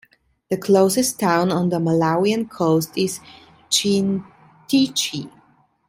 [0.49, 3.19] The closest town on the Malawian coast is
[3.69, 5.27] Chintheche.